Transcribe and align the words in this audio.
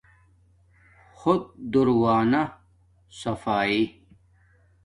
ہوہت 1.19 1.41
دوݵ 1.71 2.03
نہ 2.31 2.41
صفایݵ 3.19 3.83